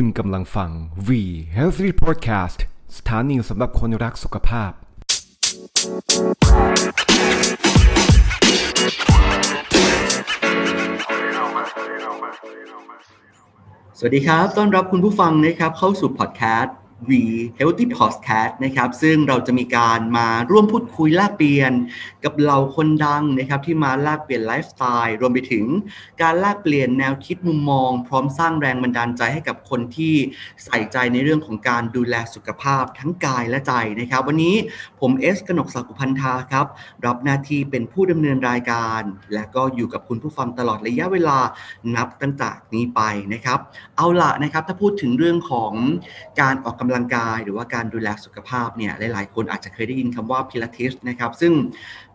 [0.00, 0.70] คุณกำลังฟัง
[1.08, 1.10] V
[1.56, 2.58] Healthy Podcast
[2.96, 4.70] สถานีสำหรับคนรักสุขภาพ
[13.98, 16.74] สวัสดีครับ ต้อนรับคุณผู้ฟังนะครับเข้าสู่พอดแคสต์
[17.08, 17.10] V
[17.58, 21.72] Healthy Podcast นะครับซึ่งเราจะมีการมาร่วมพูดคุยแลกเปลี่ยน
[22.24, 25.64] กับเหล่าคนดังนะครับที่มาแลกเปลี่ยนไลฟ์สไตล์รวมไปถึง
[26.22, 30.14] การแลกเปลี่ยนแนวคิดมุมมอง พร้อมสร้างแรงบันดาลใจให้กับคนที่
[30.64, 34.54] ใส่ใจในเรื่องของการดูแลสุขภาพทั้งกายและใจนะครับ วันนี้
[35.00, 36.66] ผมเอสกนกศักดิ์อุพันธาครับ
[37.06, 39.02] รับหน้าที่เป็นผู้ดำเนินรายการ
[39.34, 41.38] และก็อยู่กับคุณผู้ฟังตลอดระยะเวลา
[41.96, 43.00] นับตั้งแต่นี้ไป
[43.32, 43.58] นะครับ
[43.96, 45.72] เอาละนะครับถ้าพูดถึงเรื่องของ
[46.40, 51.52] การออกกำลังกายหรือว่าการดูแลสุขภาพเนี่ยหลายๆ คนอาจจะเคยได้ยินคำว่าพิลาทิสนะครับซึ่ง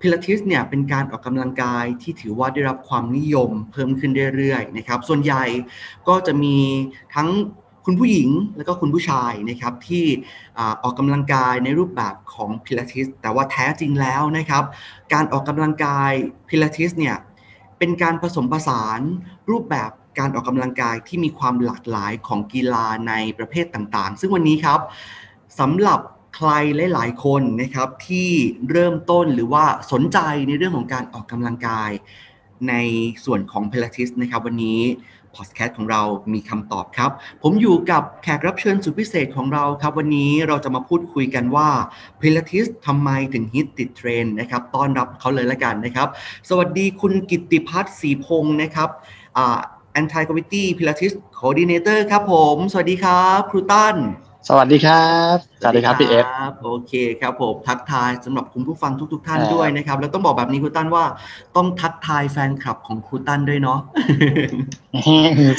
[0.02, 5.44] พิลาทิสเนี่ยเป็นการออกกำลังกายที่ถือว่าได้รับความนิยมเพิ่มขึ้นเรื่อยๆนะครับส่วนใหญ่
[6.08, 6.56] ก็จะมี
[7.16, 7.30] ทั้ง
[7.86, 10.06] คุณผู้หญิงแล้วก็คุณผู้ชายนะครับที่
[10.58, 14.64] อออกกำลังกายในรูปแบบของพิลาทิสแต่ว่าแท้จริงแล้วนะครับ
[15.14, 16.12] การออกกำลังกาย
[16.50, 17.16] พิลาทิสเนี่ย
[17.78, 19.02] เป็นการผสมผสาน
[19.52, 24.80] รูปแบบ การออกกำลังกายที่มีความหลากหลายของกีฬาในประเภทต่างๆ ซึ่งวันนี้ครับ
[25.60, 26.00] สำหรับ
[26.36, 26.50] ใคร
[26.94, 28.30] หลายๆคนนะครับที่
[28.72, 31.92] เริ่มต้นหรือว่าสนใจในเรื่องของการออกกำลังกาย
[32.70, 32.74] ใน
[33.26, 34.82] ส่วนของ p i l a t e s นะครับวันนี้
[35.36, 36.02] พอดแคสต์ของเรา
[36.34, 37.12] มีคำตอบครับ
[37.44, 41.70] ผมอยู่กับแขกรับเชิญสุดพิเศษของเราครับ วันนี้เราจะมาพูดคุยกันว่า
[42.20, 46.08] p i l a t e s ทำไมถึงฮิตติดเทรนด์นะครับ ต้อนรับเขาเลยละกันนะครับ
[46.50, 48.90] สวัสดีคุณกิตติพัฒน์ศรีพงศ์นะครับ
[49.38, 49.60] อ่า
[50.00, 53.96] Anti Gravity Pilates Coordinator ครับผม สวัสดีครับครูตั้น
[54.50, 56.26] สวัสดีครับสวัสดีครับพี่เอฟ
[56.64, 61.06] โอเคครับผมทักทายสำหรับคุณผู้ฟังทุก ๆ ท่านครับด้วยนะครับ แล้วต้องบอกแบบนี้ครูตั้นว่า
[61.56, 63.80] ต้องทักทายแฟนคลับของครูตั้นด้วยเนาะ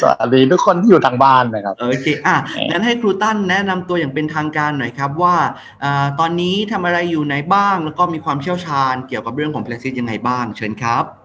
[0.00, 2.36] สวัสดีทุกคนที่อยู่ทางบ้านนะครับโอเคอะ
[2.70, 5.36] งั้นให้ครูตั้นแนะนำตัวอย่างเป็นทางการหน่อยครับว่า
[5.84, 11.19] อาตอนนี้ทำอะไรอยู่ไหนบ้าง แล้วก็มีความเชี่ยวชาญเกี่ยวกับเรื่องของ p l a ซิสยังไงบ้าง เชิญครับอ่า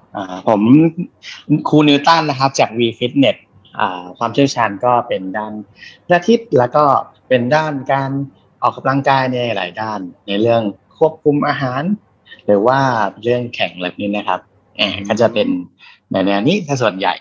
[0.48, 0.62] ผม
[1.70, 3.38] ครูนิวตันนะครับ จาก V Fitness
[3.80, 5.53] อ่าความเชี่ยวชาญก็เป็นด้าน
[6.09, 6.84] อาทิตย์แล้วก็
[7.28, 8.12] เป็นด้านการ
[8.62, 10.62] ออกกำลังกายในหลายด้าน ในเรื่อง
[10.98, 11.84] ควบคุมอาหาร
[12.46, 12.80] หรือว่า
[13.24, 14.40] เรื่องแข่งอะไรแบบนี้นะครับ
[14.78, 15.48] แอบก็จะเป็น
[16.12, 17.14] ในแนวนี้ถ้าส่วนใหญ่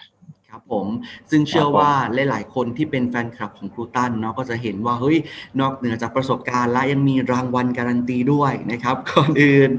[0.51, 0.87] ครับผม
[1.31, 1.93] ซึ่งเชื่อครับผมว่า
[2.31, 5.17] หลาย ๆ คนที่เป็นแฟนคลับของครูตันเนาะก็จะเห็นว่าเฮ้ย
[5.61, 9.71] นอกเหนือจากประสบการณ์และยังมีรางวัลการันตีด้วยนะครับก่อนอื่น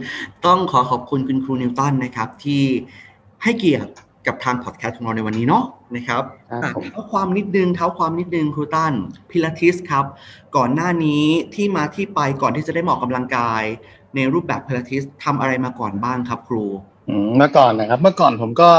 [0.45, 2.63] ต้องขอขอบคุณคุณครูนิวตันนะครับที่
[3.45, 3.91] ให้เกียรติ
[4.27, 5.63] กับทางพอดแคสต์ของเราในวันนี้เนาะ
[5.95, 8.93] นะครับครับอะผมเท้าความนิดนึงเท้าความนิดนึงครูตัน
[9.29, 10.05] พิลาทิสครับ
[10.55, 11.23] ก่อนหน้านี้
[11.55, 13.63] ที่มาที่ไปก่อนที่จะได้มาออกกำลังกาย
[14.15, 16.65] ในรูปแบบพิลาทิสทำอะไรมาก่อนบ้างครับครู
[17.09, 18.69] อืมเมื่อก่อนนะครับ เมื่อก่อนผมก็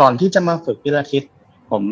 [0.00, 1.22] ก่อนที่จะมาฝึกพิลาทิส
[1.70, 1.82] ผม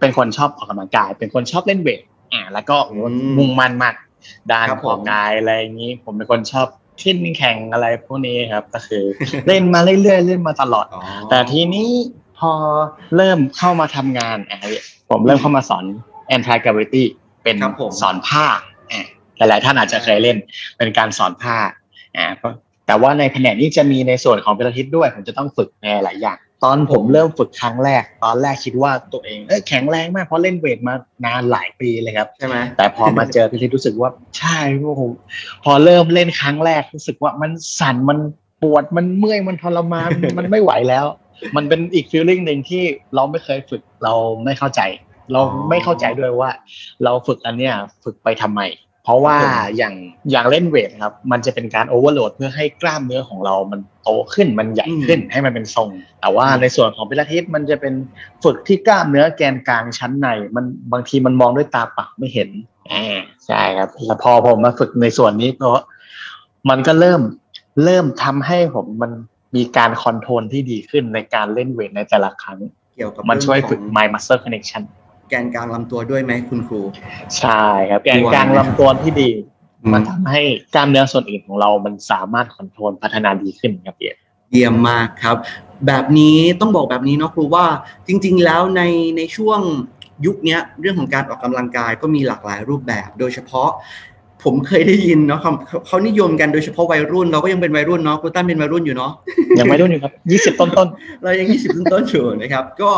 [0.00, 2.00] เป็นคนชอบออกกำลังกาย เป็นคนชอบเล่นเวท
[2.32, 3.94] อ่าแล้วก็อืมมุ่งมั่นมาก
[4.50, 6.68] ด้านครับอผมอกกายอะไรอย่างนี้ ผมเป็นคนชอบ
[7.02, 9.04] ขึ้นแข่งอะไรพวกนี้ครับ ก็คือ
[9.48, 11.88] เล่นมาเรื่อยๆเล่นมาตลอดอ๋อแต่ทีนี้
[12.38, 12.52] พอ
[13.16, 14.58] เริ่มเข้ามาทำงานอะ
[15.10, 15.84] ผมเริ่มเข้ามาสอน
[16.34, 17.04] anti gravity
[17.44, 18.46] เป็นครับผมสอนผ้า
[18.92, 19.04] อะ
[19.36, 20.36] หลายๆท่านอาจจะเคยเล่น
[20.76, 21.56] เป็นการสอนผ้า
[22.16, 22.52] อ่าเพราะ
[22.86, 30.94] แต่ว่าในแผนกนี้จะมีในส่วนของพิลาทิสด้วย ผมจะต้องฝึกในหลายอย่าง ตอนผมเริ่มฝึกครั้งแรก ตอนแรกคิดว่าตัวเองเอ้ยแข็งแรงมากเพราะเล่นเวทมา
[31.26, 35.02] นานหลายปีเลยครับใช่ไหมแต่พอมาเจอพิลาทิสรู้สึกว่าใช่โอ้โห
[35.64, 37.50] พอเริ่มเล่นครั้งแรกรู้สึกว่ามัน
[37.80, 38.18] สั่นมัน
[38.62, 41.06] ปวดมันเมื่อยมันทรมานมันไม่ไหวแล้ว
[41.56, 42.82] มันเป็นอีกฟีลลิ่งหนึ่งที่
[43.14, 44.80] เราไม่เคยฝึกเราไม่เข้าใจ
[45.32, 46.50] เราไม่เข้าใจด้วยว่า
[47.04, 48.60] เราฝึกอันเนี้ยฝึกไปทำไม
[49.04, 49.94] เพราะว่าครับผมอย่าง
[50.30, 55.88] อย่างเล่นเวทครับ มันจะเป็นการโอเวอร์โหลดเพื่อให้กล้ามเนื้อของเรามันโตขึ้นมันใหญ่ขึ้นให้มันเป็นทรง
[56.20, 57.94] แต่ว่าในส่วนของพิลาทิสมันจะเป็น
[58.44, 62.48] ฝึกที่กล้ามเนื้อแกนกลางชั้นใน มันบางทีมันมองด้วยตาเปล่าไม่เห็น
[62.92, 65.70] อ่าใช่ครับแล้วพอผมมาฝึกในส่วนนี้ก็
[66.70, 67.20] มันก็เริ่ม
[67.84, 69.12] เริ่มทำให้ผมมัน
[69.56, 72.58] มีการ control ที่ดีขึ้นในการเล่นเวทในแต่ละครั้ง
[72.94, 74.82] เกี่ยวกับมันช่วยเรื่องฝึกของ mind muscle connection
[75.30, 76.80] แกนกลางลำตัวด้วยไหมคุณครู
[77.38, 79.30] ใช่ครับแกนกลางลำตัวที่ดี
[79.92, 80.42] มันทำให้
[80.74, 84.16] กล้ามเนื้อส่วนอื่นของเรามันสามารถ control พัฒนาดีขึ้นครับพี่เอก
[84.50, 85.36] เยี่ยมมากครับ
[85.86, 87.66] แบบนี้ต้องบอกแบบนี้เนาะครูว่า
[88.06, 88.82] จริง ๆ แล้วใน
[89.16, 89.60] ในช่วง
[90.26, 93.70] ยุคเนี้ยเรื่องของการออกกำลังกายก็มีหลากหลายรูปแบบ โดยเฉพาะ
[94.44, 95.52] ผมเคยได้ยินเนาะเขา
[95.86, 99.12] เขานิยมกันโดยเฉพาะวัยรุ่น เราก็ยังเป็นวัยรุ่นเนาะครูตั้นเป็นวัยรุ่นอยู่เนาะ
[99.58, 100.88] ยังไม่รุ่นอยู่ครับยี่สิบต้นต้น
[101.22, 102.92] เรายัง20ต้นต้นๆอยู่นะครับ ก็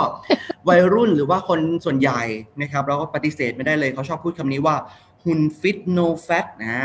[0.69, 2.21] วัยรุ่นหรือว่าคนส่วนใหญ่
[2.61, 4.77] นะครับ เราก็ปฏิเสธไม่ได้เลยเขาชอบพูดคำนี้ว่า
[5.25, 6.81] หุ่นฟิต no fat นะ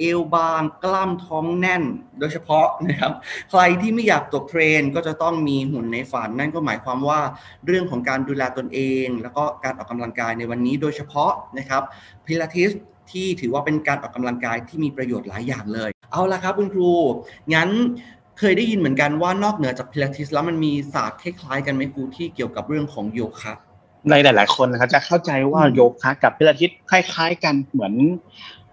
[0.00, 1.82] เอวบางกล้ามท้องแน่น
[2.18, 3.12] โดยเฉพาะนะครับ
[3.50, 7.20] ใครที่ไม่อยากตกเทรนก็จะต้องมีหุ่นในฝัน นั่นก็หมายความว่า
[7.66, 11.82] เรื่องของการดูแลตนเอง แล้วก็การออกกำลังกายในวันนี้โดยเฉพาะนะครับ
[12.26, 12.70] พิลาทิส
[13.12, 16.90] ที่ถือว่าเป็นการออกกำลังกายที่มีประโยชน์หลายอย่างเลย เอาละครับคุณครู
[17.54, 17.68] งั้น
[18.38, 23.52] เคยได้ยินเหมือนกันว่านอกเหนือจากพิลาทิสแล้วมันมีศาสตร์คล้ายๆกันไหมครูที่เกี่ยวกับเรื่องของโยคะ
[24.10, 27.94] ในหลาย ๆ คนนะครับจะเข้าใจว่าโยคะกับพิลาทิสคล้าย ๆ กันเหมือน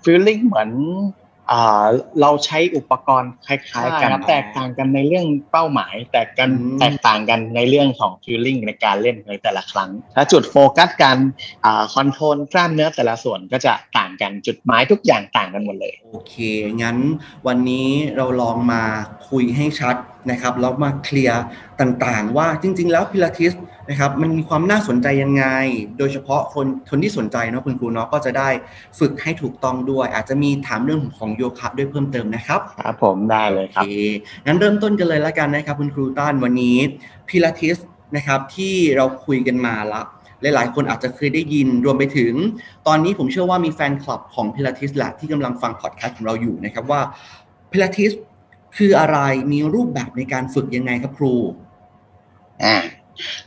[0.03, 0.69] ฟีลลิ่งเหมือน
[2.21, 11.17] เราใช้อุปกรณ์คล้ายๆกันใช่ครับแตกต่างกันในเรื่องเป้าหมาย แต่กันอืมแตกต่างกันในเรื่องของฟีลลิ่งในการเล่นในแต่ละครั้งถ้าจุดโฟกัสการ
[11.65, 16.33] อ่าคอนโทรลกล้ามเนื้อแต่ละส่วนก็จะต่างกันจุดหมายทุกอย่างต่างกันหมดเลย โอเค
[16.81, 16.97] งั้น
[17.47, 18.83] วันนี้เราลองมา
[19.29, 19.95] คุยให้ชัด
[20.31, 21.41] นะครับแล้วมาเคลียร์
[21.81, 23.53] ต่างๆ ว่าจริง ๆ แล้วพิลาทิส
[23.89, 25.45] นะครับมันมีความน่าสนใจยังไง
[25.97, 28.49] โดยเฉพาะคนคนที่สนใจเนาะคุณครูเนาะก็จะได้
[28.99, 33.91] ฝึกให้ถูกต้องด้วย อาจจะมีถามเรื่องของโยคะด้วยเพิ่มเติมนะครับครับผมได้เลยโอครับเค
[34.45, 36.77] งั้นเริ่มต้นกันเลยแล้วกันนะครับ คุณครูต้านวันนี้
[37.27, 37.77] พิลาทิส
[38.15, 40.01] นะครับที่เราคุยกันมาละ
[40.41, 42.33] หลายๆ คนอาจจะเคยได้ยินรวมไปถึง
[42.87, 47.01] ตอนนี้ผมเชื่อว่ามีแฟนคลับของพิลาทิสแหละที่กำลังฟังพอดแคสต์ของเราอยู่นะครับว่า
[47.71, 48.11] พิลาทิส
[48.77, 49.17] คืออะไร
[49.51, 51.33] มีรูปแบบในการฝึกยังไงครับครู
[52.63, 52.75] อ่า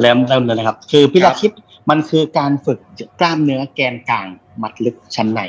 [0.01, 1.53] เริ่มเริ่มเลยนะครับ คือพิลาทิส
[1.91, 2.79] มันคือการฝึก
[3.21, 4.27] กล้ามเนื้อแกนกลาง
[4.63, 5.41] มัดลึกชั้นใน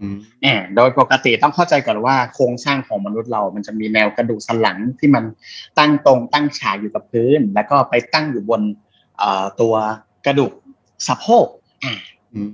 [0.00, 5.24] อืมอ่าโดยปกติต้องเข้าใจก่อนว่าโครงสร้างของมนุษย์เรา มันจะมีแนวกระดูกสันหลังที่มัน
[5.78, 8.62] ตั้งตรงตั้งฉากอยู่กับพื้น แล้วก็ไปตั้งอยู่บน
[9.18, 9.74] เอ่อตัว
[10.26, 10.52] กระดูก
[11.08, 11.46] สะโพก
[11.84, 11.94] อ่า
[12.32, 12.48] อืม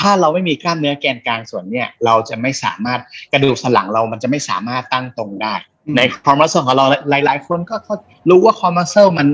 [0.00, 3.00] ถ้าเราไม่มีกล้ามเนื้อแกนกลางส่วนเนี่ยเราจะไม่สามารถ
[3.32, 5.54] กระดูกสันหลังเรามันจะไม่สามารถตั้งตรงได้
[5.96, 7.94] ในคอมมัสเซลของเราหลาย ๆ คนก็ก็
[8.28, 9.28] รู้ว่าคอมมัสเซลมัน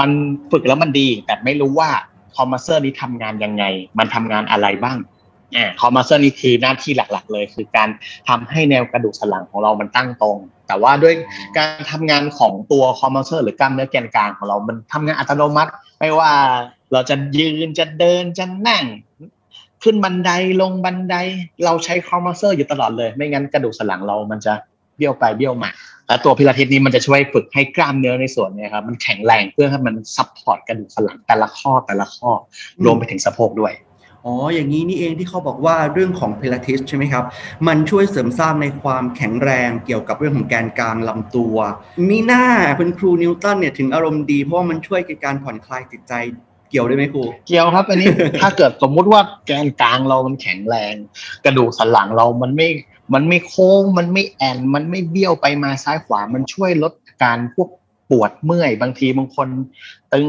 [0.00, 0.10] มัน
[0.52, 1.90] ฝึกแล้วมันดี แต่ไม่รู้ว่า
[2.36, 3.64] คอมมัสเซลนี้ทำงานยังไง
[3.98, 4.98] มันทำงานอะไรบ้าง
[5.56, 7.88] อ่าคอมมัสเซลนี้คือหน้าที่หลักๆ เลย คือการ
[8.28, 10.36] ทำให้แนวกระดูกสันหลังของเรามันตั้งตรง
[10.66, 11.14] แต่ว่าด้วย
[11.56, 16.30] การทำงานของตัวคอมมัสเซลหรือกล้ามเนื้อแกนกลางของเรา มันทำงานอัตโนมัติ ไม่ว่า
[16.92, 18.84] เราจะยืนจะเดินจะนั่ง
[19.82, 20.30] ขึ้นบันได
[20.60, 21.16] ลงบันได
[21.64, 24.52] เราใช้ core muscle อยู่ตลอดเลย ไม่งั้นกระดูกสันหลังเรามันจะ
[25.02, 25.70] เบี้ยวไปเบี้ยวมา
[26.08, 32.30] และตัวพิลาทิสนี้มันจะช่วยฝึกให้กล้ามเนื้อในส่วนเนี้ยครับมันแข็งแรงเพื่อให้มัน support กระดูกสันหลังแต่ละข้อแต่ละข้อ
[32.84, 33.72] รวมไปถึงสะโพกด้วย
[34.26, 37.24] อ๋อ อย่างนี้นี่เองที่เขาบอกว่าเรื่องของพิลาทิสใช่ไหมครับ
[37.66, 41.56] มันช่วยเสริมสร้างในความแข็งแรงเกี่ยวกับเรื่องของแกนกลางลำตัว
[42.08, 42.46] มิน่า
[42.78, 46.12] เป็นครูนิวตันเนี่ยถึงอารมณ์ดีเพราะว่ามันช่วยในการผ่อนคลายจิตใจ
[46.70, 48.08] เกี่ยวด้วยไหมครู เกี่ยวครับ อันนี้
[48.42, 50.94] ถ้าเกิดสมมุติว่าแกนกลางเรามันแข็งแรง
[51.44, 52.68] กระดูกสันหลังเรามันไม่
[53.14, 57.68] มันไม่โค้งมันไม่แอนมันไม่เบี้ยวไปมาซ้ายขวามันช่วยลดการพวก
[58.10, 59.48] ปวดเมื่อย บางทีบางคน
[60.12, 60.26] ตึง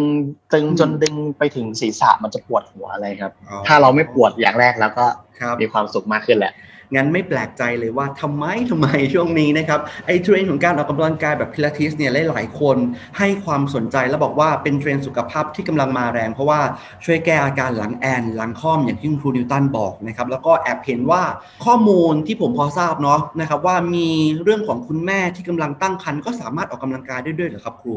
[0.53, 5.05] ตึงจนดึงไปถึงศีรษะมันจะปวดหัวอะไรครับอ๋อถ้าเราไม่ปวดอย่างแรกแล้วก็
[5.39, 6.53] ครับมีความสุขมากขึ้นแหละ
[6.95, 12.78] งั้นไม่แปลกใจเลยว่าทำไมทำไมช่วงนี้นะครับไอ้เทรนด์ของการออกกำลังกายแบบพิลาทิสเนี่ยหลายๆคน
[13.18, 16.60] ให้ความสนใจแล้วบอกว่าเป็นเทรนด์สุขภาพที่กำลังมาแรง เพราะว่า
[17.06, 21.24] ช่วยแก้อาการหลังแอนหลังค่อมอย่างที่คุณครูนิวตันบอกนะครับแล้วก็แอบเห็นว่า
[21.66, 24.10] ข้อมูลที่ผมพอทราบเนาะนะครับว่ามี
[24.44, 27.95] เรื่องของคุณแม่ที่กำลังตั้งครรภ์ก็สามารถออกกำลังกายได้ด้วยเหรอครับครู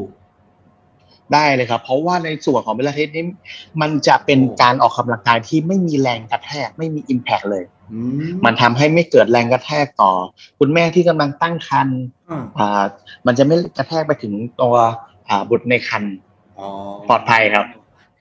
[1.33, 3.25] ได้เลยครับ เพราะว่าในส่วนของเบลาเทสนี้
[3.81, 7.63] มันจะเป็นการออกกำลังกายที่ไม่มีแรงกระแทกไม่มีอิมแพกเลย
[8.45, 10.11] มันทำให้ไม่เกิดแรงกระแทกต่อ
[10.59, 11.99] คุณแม่ที่กำลังตั้งครรภ์
[12.29, 12.83] อ่าอ่า
[13.25, 14.75] มันจะไม่กระแทกไปถึงตัว
[15.29, 16.15] อ่าบุตรในครรภ์
[16.59, 16.67] อ๋อ
[17.09, 17.65] ปลอดภัยครับ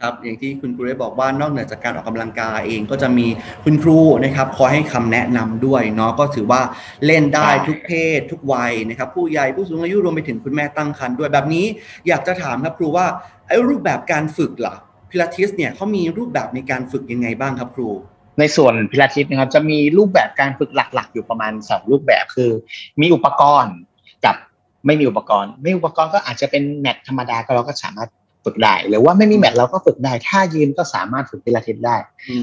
[0.03, 3.27] ครับอย่างที่คุณครูได้บอกว่านอกเหนือจากการออกกำลังกายเองก็จะมี
[3.65, 6.61] คุณครูนะครับคอยให้คำแนะนำด้วยเนาะก็ถือว่า
[7.07, 11.67] เล่นได้ใช่ทุกเพศ ทุกวัยนะครับ ผู้ใหญ่ผู้สูงอายุรวมไปถึงคุณแม่ตั้งครรภ์ด้วยแบบนี้
[12.09, 13.07] อยากจะถามครับครูว่า
[13.49, 14.75] ไอ้รูปแบบการฝึกล่ะ
[15.11, 17.89] พิลาทิสเนี่ยเขามีรูปแบบในการฝึกยังไงบ้างครับครู
[18.39, 22.51] ในส่วนพิลาทิสนะครับจะมีรูปแบบการฝึกหลัก ๆ อยู่ประมาณสองรูปแบบคือ
[23.01, 23.75] มีอุปกรณ์
[24.25, 24.37] กับ
[24.87, 28.11] ไม่มีอุปกรณ์ ไม่มีอุปกรณ์ก็อาจจะเป็น mat ธรรมดาก็เราก็สามารถ
[28.45, 31.97] ฝึกได้ หรือว่าไม่มี mat เราก็ฝึกได้ ถ้ายืนก็สามารถฝึกพิลาทิสได้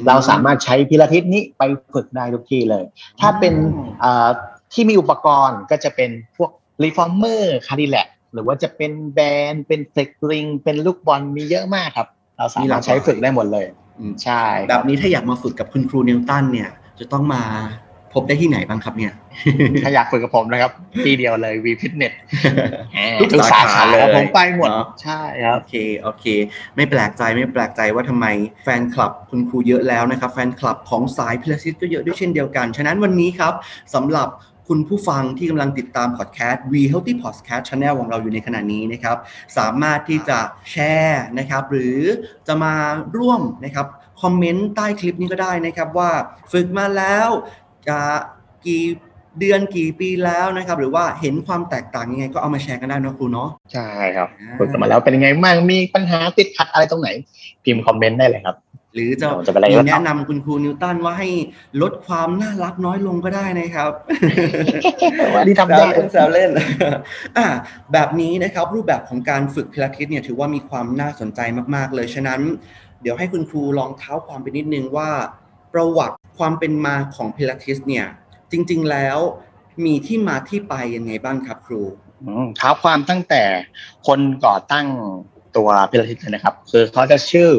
[0.07, 1.61] เราสามารถใช้พิลาทิสนี้ไป
[1.93, 2.83] ฝึกได้ทุกที่เลย
[3.19, 3.53] ถ้าเป็น
[3.99, 4.29] เอ่อ
[4.73, 6.51] ที่มีอุปกรณ์ก็จะเป็นพวก
[6.83, 12.07] reformer Cadillac หรือว่าจะเป็น band เป็น flex ring เป็นลูกบอลมีเยอะมากครับ
[12.37, 13.82] เราสามารถใช้ฝึกได้หมดเลยอืม
[14.23, 16.69] ใช่ แบบนี้ถ้าอยากมาฝึกกับคุณครูนิวตันเนี่ย
[16.99, 17.43] จะต้องมา
[18.13, 19.13] พบได้ที่ไหนบ้างครับเนี่ย
[19.83, 20.71] ถ้าอยากฝึกกับผมนะครับ
[21.05, 22.13] ที่เดียวเลยวีพิทเน็ต
[23.31, 26.25] ทุกสาขาเลยผมไปหมดเนอะใช่ครับ โอเค โอเค
[26.75, 28.25] ไม่แปลกใจไม่แปลกใจว่าทำไม
[28.63, 33.53] แฟนคลับคุณครูเยอะแล้วนะครับ แฟนคลับของสายพิลาทิสก็เยอะด้วยเช่นเดียวกัน ฉะนั้นวันนี้ครับ
[33.93, 34.27] สำหรับ
[34.67, 39.17] คุณผู้ฟังที่กำลังติดตามพอดแคสต์ We Healthy Podcast Channel ของเราอยู่ในขณะนี้นะครับ
[39.57, 40.39] สามารถที่จะ
[40.71, 41.97] แชร์นะครับ หรือ
[42.47, 42.75] จะมา
[43.17, 43.87] ร่วมนะครับ
[44.21, 46.11] คอมเมนต์ใต้คลิปนี้ก็ได้นะครับว่า
[46.51, 47.27] ฝึกมาแล้ว
[47.87, 47.99] จะ
[48.65, 48.83] กี่
[49.39, 57.09] เดือนกี่ปีแล้วนะครับ หรือว่าเห็นความแตกต่างยังไง ก็เอามาแชร์กันได้นะครูเนาะใช่ครับอ่าฝึกกันมาแล้วเป็นยังไงบ้างมีปัญหาติดขัดอะไรตรงไหน
[57.63, 58.55] พิมพ์คอมเมนต์ได้เลยครับ
[58.93, 61.29] หรือจะเดี๋ยวจะไปไล่มีรับแนะนำคุณครูนิวตันว่าให้
[61.81, 63.91] ลดความน่ารักน้อยลงก็ได้นะครับ
[65.33, 66.49] ว่าที่ทำแซได้วเล่นแซวเล่น
[67.37, 67.47] อะ
[67.93, 71.39] แบบนี้นะครับรูปแบบของการฝึกพิลาทิสเนี่ยถือว่ามีความน่าสนใจ
[71.75, 72.41] มาก ๆ เลยฉะนั้น
[73.01, 75.09] เดี๋ยวให้คุณครูลองเท้าความไปนิดนึงว่า
[75.73, 78.05] ประวัติความเป็นมาของพิลาทิสเนี่ย
[78.51, 79.17] จริง ๆ แล้ว
[79.85, 81.81] มีที่มาที่ไปยังไงบ้างครับครู
[82.23, 83.43] อืมเท้าความตั้งแต่
[84.07, 84.87] คนก่อตั้ง
[85.57, 87.49] ตัวพิลาทิสเลยนะครับ คือเขาจะชื่อ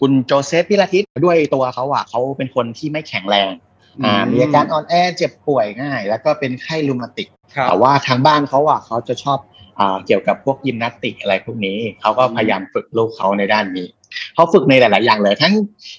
[0.00, 3.52] คุณโจเซฟพิลาทิสด้วยตัวเขาอะเขาเป็นคนที่ไม่แข็งแรง
[4.04, 9.38] อ่าอืมมีอาการอ่อนแอเจ็บป่วยง่าย แล้วก็เป็นไข้รูมาติกครับแต่ว่าทางบ้านเขาอะเขาจะชอบ
[9.78, 13.86] อ่าเกี่ยวกับพวกยิมนาสติกอะไรพวกนี้เขาก็พยายามฝึกลูกเขาในด้านนี้
[14.34, 15.54] เขาฝึกในหลาย ๆ อย่างเลย ทั้ง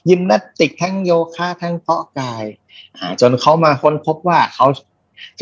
[0.09, 2.43] ยิมนาสติกทั้งโยคะทั้งเพาะกาย
[2.97, 4.67] อ่าจนเขามาค้นพบว่าเขา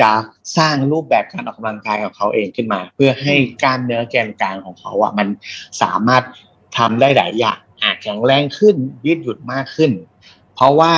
[0.01, 0.09] จะ
[0.57, 5.27] สร้างรูปแบบการออกกำลังกายของเขาเองขึ้นมา เพื่อให้กล้ามเนื้อแกนกลางของเขาอะมัน
[5.81, 6.23] สามารถ
[6.77, 8.75] ทำได้หลายอย่างอ่าแข็งแรงขึ้น
[9.05, 9.91] ยืดหยุ่นมากขึ้น
[10.55, 10.93] เพราะว่า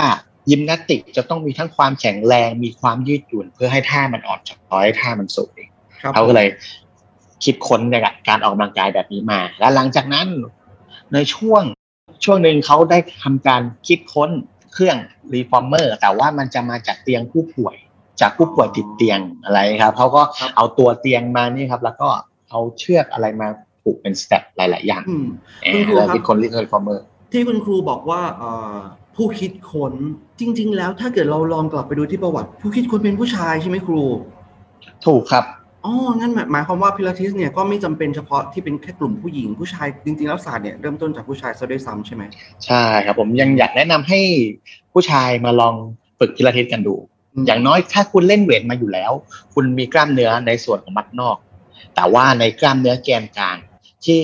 [0.50, 5.60] ยิมนาสติกจะต้องมีทั้งความแข็งแรงมีความยืดหยุ่นเพื่อให้ท่ามันอ่อนช้อยท่ามันสวย
[6.02, 6.48] ครับเขาก็เลย
[7.44, 7.96] คิดค้นใน
[8.28, 10.28] การออกกำลังกายแบบนี้มา และหลังจากนั้น
[11.14, 11.64] ในช่วง
[12.24, 14.30] ช่วงหนึ่งเขาได้ทำการคิดค้น
[14.74, 14.98] เครื่อง
[15.34, 17.76] reformer แต่ว่ามันจะมาจากเตียงผู้ป่วย
[18.22, 22.10] จากผู้ป่วยติดเตียงอะไรครับเขาก็ครับเอาตัวเตียงมานี่ครับ แล้วก็
[22.50, 23.48] เอาเชือกอะไรมา
[23.86, 25.28] ผูกเป็นสเต็ปหลาย ๆ อย่างอืม
[25.66, 28.76] อ่าคุณครูแล้วครับคิดค้น reformerที่คุณครูบอกว่าเอ่อ
[29.16, 29.94] ผู้คิดค้น
[30.40, 34.04] จริง ๆ แล้วถ้าเกิดเราลองกลับไปดูที่ประวัติ ผู้คิดค้นเป็นผู้ชายใช่ไหมครู
[35.06, 35.46] ถูกครับ
[35.86, 42.24] อ๋องั้นหมายหมายความว่าพิลาทิสเนี่ยก็ไม่จำเป็นเฉพาะที่เป็นแค่กลุ่มผู้หญิงผู้ชายจริง ๆ แล้วศาสตร์เนี่ยเริ่มต้นจากผู้ชายซะด้วยซ้ำใช่ไหม
[42.66, 44.20] ใช่ครับผมยังอยากแนะนำให้
[44.94, 45.76] ผู้ชายมาลอง
[46.20, 46.96] ฝึกพิลาทิสกันดู
[47.46, 49.12] อย่างน้อยถ้าคุณเล่นเวทมาอยู่แล้ว
[49.54, 51.38] คุณมีกล้ามเนื้อในส่วนของมัดนอก
[51.96, 53.58] แต่ว่าในกล้ามเนื้อแกนกลาง
[54.08, 54.22] ที่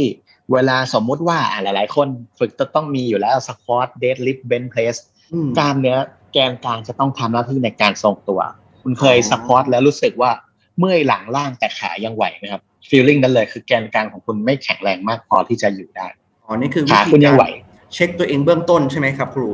[0.54, 2.08] เวลาสมมุติว่าอะหลาย ๆ คน
[2.40, 4.96] ฝึกจะต้องมีอยู่แล้ว squat deadlift bench press
[5.34, 5.98] อืมกล้ามเนื้อ
[6.34, 8.42] แกนกลางจะต้องทำหน้าที่ในการทรงตัว
[8.84, 10.32] คุณเคยอ๋อ squat แล้วรู้สึกว่า
[10.80, 16.08] เมื่อยหลังล่างแต่ขายังไหวไหมครับ feeling นั้นเลยคือแกนกลางของคุณไม่แข็งแรงมากพอที่จะอยู่ได้
[16.46, 17.46] อ๋อนี่คือวิขาธีคุณยังไหว
[17.94, 19.50] เช็คตัวเองเบื้องต้นใช่ไหมครับ ครู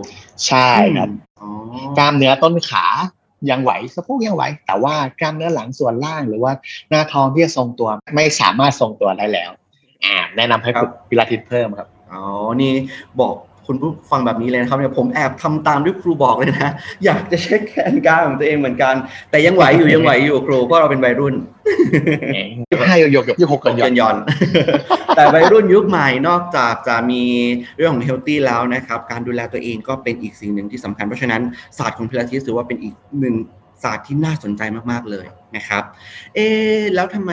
[0.47, 1.09] ใช่ครับ
[1.41, 1.49] อ๋อ
[1.97, 2.85] กล้ามเนื้อต้นขา
[3.49, 6.53] ยังไหวสะโพกยังไหว แต่ว่ากล้ามเนื้อหลังส่วนล่างหรือว่า
[6.89, 9.51] หน้าท้องที่จะทรงตัวไม่สามารถทรงตัวได้แล้ว
[10.05, 12.21] อ่าแนะนำให้ฝึกพิลาทิสเพิ่มครับอ๋อ
[12.61, 12.73] นี่
[13.21, 13.35] บอก
[13.67, 16.71] คุณผู้ฟังแบบนี้เลยนะครับเนี่ยผมแอบทำตามที่ครูบอกเลยนะ
[17.05, 18.95] อยากจะเช็คแขนกลางของตัวเองเหมือนกัน
[19.31, 21.35] แต่ยังไหวอยู่ยังไหวอยู่ครูเพราะเราเป็นวัยรุ่น
[22.69, 24.15] ยี่ห้าโยกโยกยี่หกเกินยอเกิดนย้อน
[25.15, 27.23] แต่วัยรุ่นยุคใหม่นอกจากจะมี
[27.77, 31.41] เรื่องของ healthy แล้วนะครับ การดูแลตัวเองก็เป็นอีกสิ่งหนึ่งที่สำคัญเพราะฉะนั้น
[31.77, 33.35] ศาสตร์ของพิลาทิสถือว่าเป็นอีกหนึ่ง
[33.83, 34.61] ศาสตร์ที่น่าสนใจ
[34.91, 35.25] มากๆเลย
[35.55, 35.83] นะครับ
[36.35, 37.31] เอ๊ะแล้วทำไม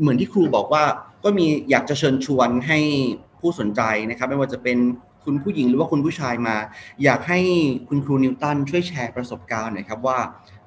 [0.00, 0.84] เหมือนที่ครูบอกว่า
[1.24, 2.78] ก็มีอยากจะเชิญชวนให้
[3.40, 4.78] ผู้สนใจนะครับ ไม่ว่าจะเป็น
[5.24, 6.56] คุณผู้หญิงหรือว่าคุณผู้ชายมา
[7.04, 7.40] อยากให้
[7.88, 10.18] คุณครูนิวตันช่วยแชร์ประสบการณ์หน่อยครับว่า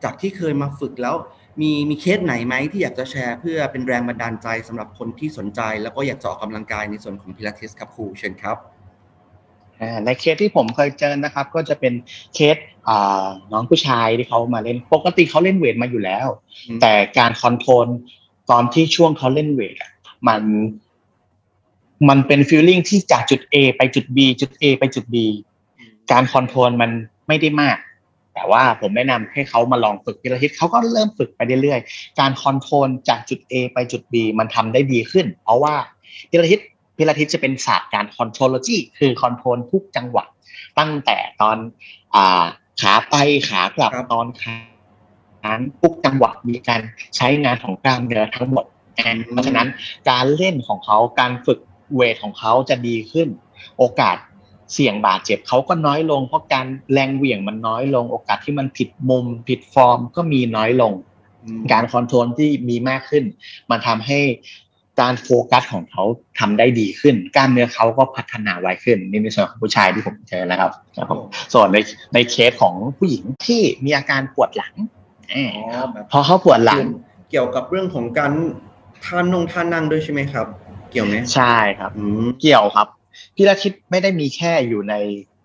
[0.03, 1.15] จากที่เคยมาฝึกแล้ว
[1.62, 8.57] มีมีเคสไหนไหมที่อยากจะแชร์เพื่อเป็นแรงบันดาลใจสำหรับคนที่สนใจ แล้วก็อยากจะออกกำลังกายในส่วนของพิลาทิสครับครูเชิญครับ
[9.81, 11.93] อ่าในเคสที่ผมเคยเจอนะครับ ก็จะเป็น
[12.35, 12.57] เคส
[12.89, 16.27] อ่าน้องผู้ชายที่เขามาเล่นปกติเขาเล่น weight มาอยู่แล้ว
[16.67, 17.88] อืมแต่การ control
[18.51, 19.91] ตอนที่ช่วงเขาเล่น weight อะ
[20.27, 20.44] มัน
[22.10, 25.15] มันเป็น feeling ที่จากจุด A ไปจุด B จุด A ไปจุด B
[26.12, 26.91] การ control มัน
[27.27, 27.77] ไม่ได้มาก
[28.34, 35.75] แต่ว่าผมแนะนำให้เขามาลองฝึกพิลาทิสเขาก็เริ่มฝึกไปเรื่อยๆ การ control จากจุด A ไปจุด B มันทำได้ดีขึ้น เพราะว่า
[36.29, 36.60] พิลาทิส
[36.98, 40.25] พิลาทิสจะเป็นศาสตร์การ Contrology คือ control ทุกจังหวะ
[40.79, 41.58] ตั้งแต่ตอน
[42.15, 42.46] อ่า
[42.82, 43.15] ขาไป
[43.50, 44.55] ขากลับครับตอนขา
[45.46, 46.82] นั้นทุกจังหวะมีการ
[47.15, 48.75] ใช้งานของกล้ามเนื้อทั้งหมดอ่า
[49.31, 49.67] เพราะฉะนั้น
[50.09, 51.59] การเล่นของเขาการฝึก
[51.95, 53.27] weight ของเขาจะดีขึ้น
[53.77, 54.17] โอกาส
[54.73, 60.93] เสี่ยงบาดเจ็บเขาก็น้อยลง เพราะการแรงเหวี่ยงมันน้อยลง โอกาสที่มันผิดมุมผิดฟอร์มก็มีน้อยลง
[61.43, 63.23] อืมการคอนโทรลที่มีมากขึ้น
[63.69, 64.19] มันทำให้
[65.01, 66.03] การโฟกัสของเขา
[66.39, 71.21] ทำได้ดีขึ้น กล้ามเนื้อเขาก็พัฒนาไวขึ้นนี่ในส่วนของผู้ชายที่ผมเจอนะครับครับผม
[71.53, 71.77] ส่วนใน
[72.13, 74.73] ในเคสของผู้หญิงที่มีอาการปวดหลัง
[75.33, 76.79] อ่าอ๋อแบบพอเขาปวดหลัง
[77.31, 78.31] เกี่ยวกับเรื่องของการ
[79.05, 80.47] ทานนงทานนั่งด้วยใช่ไหมครับ
[80.91, 82.88] เกี่ยวไหมใช่ครับอืมเกี่ยวครับ
[83.35, 84.95] พี่ละทิศไม่ได้มีแค่อยู่ใน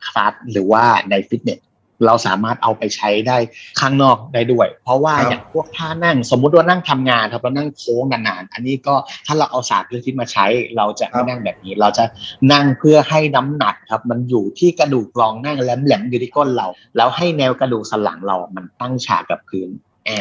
[0.06, 1.60] คลาสหรือว่าในฟิตเนส
[2.06, 3.38] เราสามารถเอาไปใช้ได้
[3.80, 8.94] ข้างนอกได้ด้วย เพราะว่าครับอย่างพวกท่านั่งสมมุติว่านั่งทำงานครับเรานั่งโค้งนานๆอันนี้ก็
[9.26, 12.04] ถ้าเราเอาศาสตร์พิลาทิสมาใช้ เราจะไม่นั่งแบบนี้ เราจะ
[12.52, 19.68] นั่งเพื่อให้น้ำหนักครับ มันอยู่ที่กระดูกรองนั่งแหลมๆอยู่ที่ก้นเรา แล้วให้แนวกระดูกสันหลังเรามันตั้งฉากกับพื้น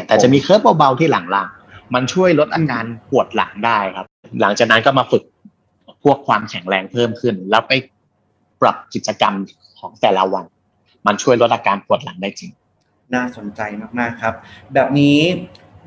[0.08, 1.50] แต่จะมี curve เบาๆที่หลังล่าง
[1.93, 4.05] มันช่วยลดอาการปวดหลังได้ครับ
[4.41, 5.24] หลังจากนั้นก็มาฝึก
[6.03, 7.72] พวกความแข็งแรงเพิ่มขึ้น แล้วไป
[8.62, 9.34] ปรับกิจกรรม
[9.79, 10.46] ของแต่ละวัน
[11.05, 12.51] มันช่วยลดอาการปวดหลังได้จริง
[13.15, 13.62] น่าสนใจ
[14.00, 14.34] มากๆครับ
[14.74, 15.19] แบบนี้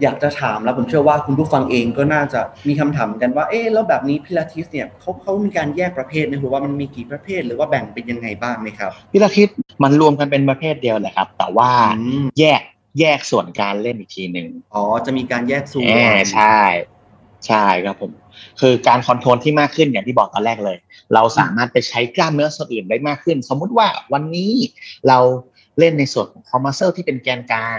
[0.02, 9.48] อยากจะถามแล้วผมเชื่อว่าคุณผู้ฟังเองก็น่าจะมีคำถามกันว่าเอ๊ะแล้วแบบนี้พิลาทิสเนี่ยเขาเขามีการแยกประเภทไหมหรือว่ามันมีกี่ประเภทหรือว่าแบ่งเป็นยังไงบ้างไหมครับพิลาทิส
[9.82, 11.70] มันรวมกันเป็นประเภทเดียวแหละครับ แต่ว่า
[12.38, 12.62] แยก
[13.00, 15.84] แยกส่วนการเล่นอีกทีหนึ่งอ๋อ จะมีการแยกส่วน
[16.34, 16.58] ใช่
[17.46, 18.12] ใช่ครับผม
[18.60, 20.78] คือการ control ที่มากขึ้นอย่างที่บอกตอนแรกเลย
[21.14, 24.52] เราสามารถไปใช้กล้ามเนื้อส่วนอื่นได้มากขึ้น สมมุติว่าวันนี้
[25.08, 25.18] เรา
[25.78, 27.78] เล่นในส่วนของ core muscle ที่เป็นแกนกลาง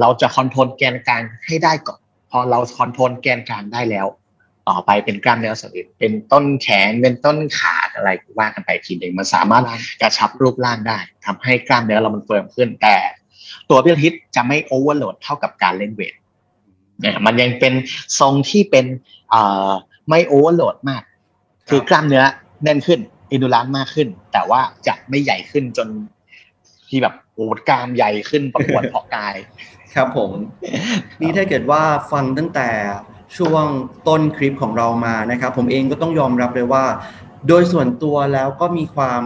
[0.00, 4.06] เราจะ control แกนกลางให้ได้ก่อน พอเรา control แกนกลางได้แล้ว
[4.68, 9.64] ต่อไปเป็นกล้ามเนื้อส่วนอื่น เป็นต้นแขน เป็นต้นขาอะไรว่ากันไปทีหนึ่งมันสามารถ
[10.00, 12.96] กระชับรูปร่างได้ทำให้กล้ามเนื้อเรามัน firm ขึ้น แต่
[13.70, 16.14] ตัวพิลาทิสจะไม่ overload เท่ากับการเล่น weight
[17.00, 17.72] เนี่ยมันยังเป็น
[18.20, 18.86] ทรงที่เป็น
[20.08, 21.02] ไม่ overload มาก
[21.68, 22.24] คือกล้ามเนื้อ
[22.64, 23.00] แน่นขึ้น
[23.30, 25.88] endurance มากขึ้น แต่ว่าจะไม่ใหญ่ขึ้นจน
[26.88, 29.34] ที่แบบโอ้กล้ามใหญ่ขึ้นประกวดเพาะกาย
[29.94, 30.30] ครับผม
[31.20, 32.68] นี่ถ้าเกิดว่าฟังตั้งแต่
[33.36, 33.64] ช่วง
[34.08, 36.84] ต้นคลิปของเรามานะครับ ผมเองก็ต้องยอมรับเลยว่า
[37.48, 39.22] โดยส่วนตัวแล้วก็มีความ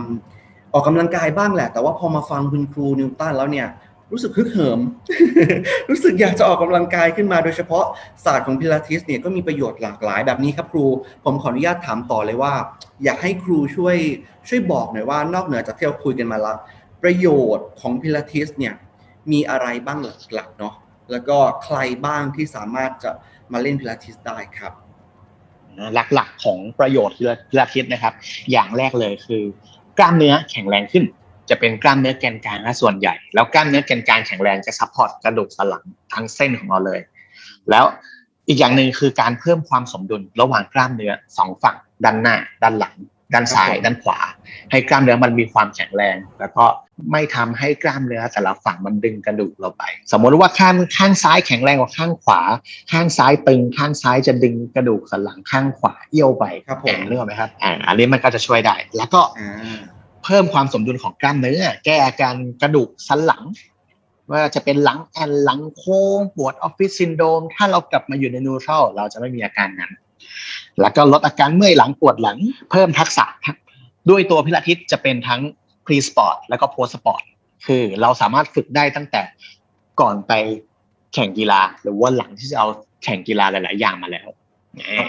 [0.73, 3.69] ออกกำลังกายบ้างแหละ แต่ว่าพอมาฟังคุณครูนิวตันแล้วเนี่ย
[4.15, 4.81] รู้สึกฮึกเหิม
[5.91, 7.85] รู้สึกอยากจะออกกำลังกายขึ้นมาโดยเฉพาะ
[8.25, 10.87] ศาสตร์ของพิลาทิสเนี่ยก็มีประโยชน์หลากหลายแบบนี้ครับครู
[11.25, 12.53] ผมขออนุญาตถามต่อเลยว่า
[13.05, 13.97] อยากให้ครูช่วย
[14.49, 16.57] ช่วยบอกหน่อยว่านอกเหนือจากที่เราคุยกันมาแล้ว
[17.03, 18.75] ประโยชน์ของพิลาทิสเนี่ย
[19.33, 19.99] มีอะไรบ้าง
[20.33, 20.75] หลักๆเนาะ
[21.11, 23.11] แล้วก็ใครบ้างที่สามารถจะ
[23.53, 24.73] มาเล่นพิลาทิสได้ครับ
[25.95, 27.25] หลักๆของประโยชน์พิ
[27.59, 28.15] ลาทิสนะครับ
[28.51, 29.43] อย่างแรกเลยคือ
[29.99, 31.05] กล้ามเนื้อแข็งแรงขึ้น
[31.51, 35.85] จะเป็นกล้ามเนื้อแกนกลางส่วนใหญ่ แล้วกล้ามเนื้อแกนกลางแข็งแรงจะ support กระดูกสันหลัง
[36.15, 37.01] ทั้งเส้นของเราเลย
[37.71, 37.85] แล้ว
[38.49, 42.95] อีกอย่างหนึ่งคือการเพิ่มความสมดุลระหว่างกล้ามเนื้อสองฝั่ง ด้านหน้า ด้านหลัง
[43.33, 44.19] ด้านซ้าย ด้านขวา
[44.71, 46.65] ให้กล้ามเนื้อมันมีความแข็งแรง แล้วก็
[47.13, 52.41] ไม่ทำให้กล้ามเนื้อแต่ละฝั่งมันดึงกระดูกเราไป สมมติว่าข้างข้างซ้ายแข็งแรงกว่าข้างขวา
[52.93, 59.21] ข้างซ้ายตึงข้างซ้ายจะดึงกระดูกสันหลังข้างขวาเอี้ยวไปครับผมเรื่องไหมครับอ่าอันนี้มันก็จะช่วยได้ แล้วก็
[60.25, 63.45] เพิ่มความสมดุลของกล้ามเนื้อ แก้อาการกระดูกสันหลัง
[64.31, 69.93] ว่าจะเป็นหลังแอ่นหลังโค้งปวดออฟฟิศซินโดรมถ้าเรากลับมาอยู่ใน neutral เราจะไม่มีอาการนั้น
[70.81, 72.39] แล้วก็ลดอาการเมื่อยหลังปวดหลัง
[72.71, 73.27] เพิ่มทักษะ
[74.11, 75.41] ด้วยตัวพิลาทิสจะเป็นทั้ง
[75.87, 77.23] pre-sport แล้วก็ post-sport
[77.67, 79.23] คือเราสามารถฝึกได้ตั้งแต่
[80.01, 80.33] ก่อนไป
[81.15, 82.69] แข่งกีฬา หรือว่าหลังที่จะเอา
[83.05, 84.29] แข่งกีฬาหลาย ๆ อย่างมาแล้ว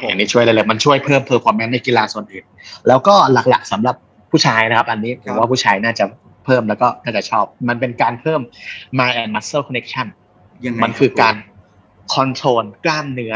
[0.09, 2.45] อันนี้ช่วยเลยเลยมันช่วยเพิ่ม performance ในกีฬาส่วนอื่น
[2.87, 3.95] แล้วก็หลัก ๆสำหรับ
[4.35, 6.05] ผู้ชายนะครับ อันนี้ผมว่าผู้ชายน่าจะ
[6.45, 8.41] เพิ่มแล้วก็น่าจะชอบ มันเป็นการเพิ่ม
[8.97, 10.07] mind and muscle connection
[10.83, 11.35] มันคือการ
[12.13, 13.35] control กล้ามเนื้อ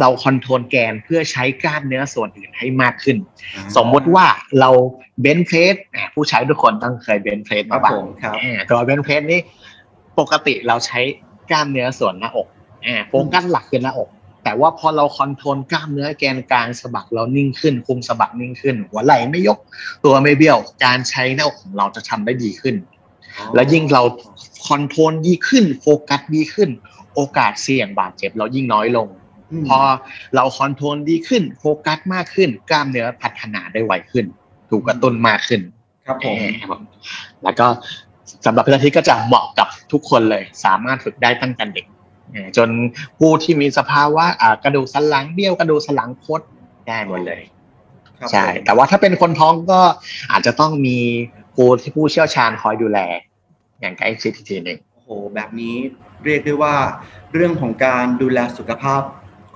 [0.00, 3.16] เรา control แกนเพื่อใช้กล้ามเนื้อส่วนอื่นให้มากขึ้น
[3.76, 4.26] สมมติว่า
[4.60, 4.70] เรา
[5.20, 5.74] bench press
[6.14, 7.94] ผู้ชายทุกคนต้องเคย bench press มาบ้าง
[8.68, 9.40] ตัว bench press นี้
[10.18, 11.00] ปกติเราใช้
[11.50, 12.48] กล้ามเนื้อส่วนหน้าอก
[13.08, 14.08] โฟกัสหลักคือหน้าอก
[14.44, 19.58] แต่ว่าพอเรา control กล้ามเนื้อแกนกลางสะบักเรานิ่งขึ้น คุมสะบักนิ่งขึ้น หัวไหล่ไม่ยก
[20.04, 22.76] ตัวไม่เบี้ยว การใช้หน้าอกของเราจะทำได้ดีขึ้น
[23.54, 24.02] และยิ่งเรา
[24.66, 26.70] control ดีขึ้น โฟกัสดีขึ้น
[27.14, 29.08] โอกาสเสี่ยงบาดเจ็บเรายิ่งน้อยลง
[29.68, 29.78] พอ
[30.34, 34.26] เรา control ดีขึ้น โฟกัสมากขึ้น กล้ามเนื้อพัฒนาได้ไวขึ้น
[34.70, 35.60] ถูกกระตุ้นมากขึ้น
[36.06, 36.36] ครับผม
[37.42, 37.66] แล้วก็
[38.46, 41.86] สำหรับพิธีก็จะเหมาะกับทุกคนเลย สามารถฝึกได้ตั้งแต่เด็ก
[42.56, 42.68] จน
[43.18, 44.24] ผู้ที่มีสภาวะ
[44.64, 46.40] กระดูกสันหลังเบี้ยวกระดูกสันหลังคด
[46.88, 47.42] ได้หมดเลย
[48.30, 49.80] ใช่แต่ว่าถ้าเป็นคนท้องก็
[50.32, 50.98] อาจจะต้องมี
[51.54, 52.98] ผู้ที่ผู้เชี่ยวชาญคอยดูแล
[53.80, 55.74] อย่างใกล้ชิดทีหนึ่งโอ้โหแบบนี้
[56.24, 56.74] เรียกได้ว่า
[57.32, 59.02] เรื่องของการดูแลสุขภาพ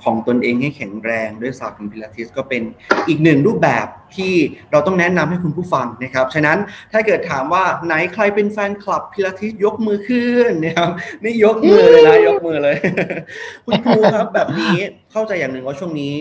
[0.04, 2.62] ของตนเองให้แข็งแรงด้วยศาสตร์ของพิลาทิสก็เป็น
[3.08, 4.34] อีกหนึ่งรูปแบบที่
[4.70, 6.58] เราต้องแนะนำให้คุณผู้ฟังนะครับ ฉะนั้น
[6.92, 10.90] ถ้าเกิดถามว่าไหนใครเป็นแฟนคลับพิลาทิสยกมือขึ้นนะครับ
[11.22, 12.76] นี่ยกมือเลยนะยกมือเลย
[13.66, 14.76] คุณครูครับแบบนี้
[15.12, 16.12] เข้าใจอย่างหนึ่งว่าช่วงนี้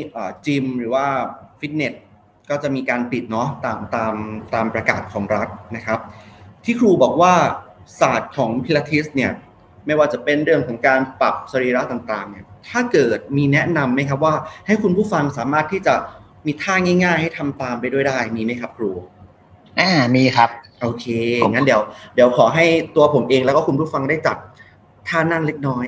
[0.45, 1.05] จิมหรือว่า
[1.59, 1.93] ฟิตเนส
[2.49, 4.15] ก็จะมีการปิดเนาะตามตาม
[4.53, 5.99] ตามประกาศของรัฐนะครับ
[6.65, 7.33] ที่ครูบอกว่า
[7.99, 9.31] ศาสตร์ของพิลาทิสเนี่ย
[9.85, 14.33] ไม่ว่าจะเป็นเรื่องของการปรับสรีระต่างๆเนี่ย ถ้าเกิดมีแนะนำไหมครับว่า
[14.67, 15.95] ให้คุณผู้ฟังสามารถที่จะ
[16.45, 18.91] มีท่าง่าย ๆ ให้ทำตามไปด้วยได้มีไหมครับครู
[19.79, 20.49] อ่ามีครับ
[20.81, 21.05] โอเค
[21.51, 21.81] งั้นเดี๋ยว
[22.15, 24.37] เดี๋ยวขอให้ตัวผมเองแล้วก็คุณผู้ฟังได้จัด
[25.07, 25.85] ท่านั่งเล็กน้อย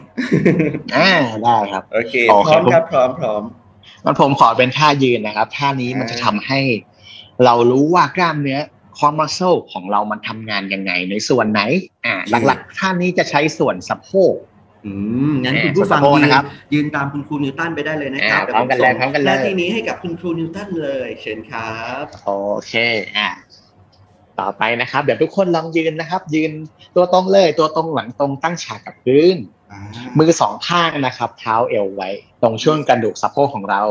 [0.97, 1.11] อ่า
[1.43, 2.13] ได้ครับโอเค
[2.45, 3.43] พร้อมครับพร้อมพร้อม
[4.05, 6.59] มันผมขอเป็นท่ายืนนะครับท่านี้มันจะทำให้
[7.45, 8.59] เรารู้ว่ากล้ามเนื้อ
[8.97, 11.61] คอมมัสเซลของเรามันทำงานยังไงในส่วนไหน
[12.05, 12.15] อ่า
[12.45, 14.35] หลักๆท่านี้จะใช้ส่วนสะโพก
[14.85, 14.93] อื
[15.29, 22.31] มงั้นแหม่คุณผู้ฟังสะโพกยืนนะครับยืนตามคุณครูนิวตันไปได้เลยนะครับอ่าพร้อมกันเลยดี๋วผพร้อมกันเลยหน้าที่นี้ให้กับคุณครูนิวตันเลย เชิญครับโอ
[22.67, 22.73] เค
[23.17, 23.29] อะ
[24.39, 26.51] ต่อไปนะครับ เดี๋ยวทุกคนลองยืนนะครับ ยืน
[26.95, 29.37] ตัวตรงเลย ตัวตรงหลังตรงตั้งฉากกับพื้น
[29.71, 29.79] อ่า
[30.17, 32.09] มือสองข้างนะครับ เท้าเอวไว้
[32.41, 33.81] ตรงช่วงกระดูกสะโพกของเรา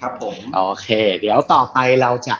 [0.00, 0.88] ครับผมโอเค
[1.20, 2.36] เดี๋ยวต่อไปเราจะ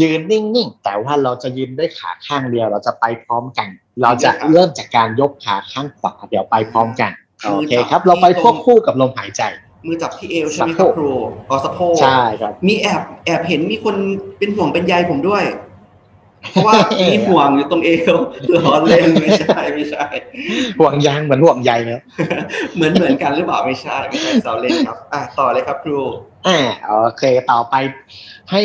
[0.00, 3.68] ยืนนิ่งๆแต่ว่าเราจะยืนด้วยขาข้างเดียว เราจะไปพร้อมกัน
[4.02, 7.10] เราจะเริ่มจากการยกขาข้างขวาเดี๋ยวไปพร้อมกัน
[7.52, 9.42] โอเคครับ เราไปควบคู่กับลมหายใจ
[9.86, 11.12] มือจับที่เอวใช่ไหมคสะรับโพกครู
[11.50, 13.96] อ๋อสะโพกใช่ครับ มีแอบแอบเห็นมีคน
[14.38, 15.44] เป็นห่วงเป็นใยผมด้วย
[16.50, 16.74] เพราะว่า
[17.12, 18.16] มีห่วงอยู่ตรงเอว
[18.54, 20.04] ล้อเล่นไม่ใช่ไม่ใช่
[20.78, 21.92] ห่วงยางเหมือนห่วงใยไหม
[22.74, 26.00] เหมือนเหมือนกันหรือเปล่าไม่ใช่ไม่ใช่แซวเล่นครับ อะต่อเลยครับครู
[26.46, 26.58] อ่า
[27.02, 27.74] โอเคต่อไป
[28.52, 28.62] ให้